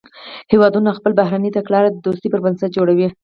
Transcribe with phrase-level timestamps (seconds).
[0.51, 3.07] هیوادونه خپله بهرنۍ تګلاره د دوستۍ پر بنسټ جوړوي